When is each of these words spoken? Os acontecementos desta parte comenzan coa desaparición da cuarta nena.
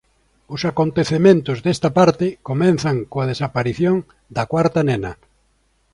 Os 0.55 0.61
acontecementos 0.71 1.57
desta 1.65 1.89
parte 1.99 2.25
comenzan 2.49 2.95
coa 3.11 3.29
desaparición 3.31 3.95
da 4.35 4.43
cuarta 4.51 4.79
nena. 4.89 5.11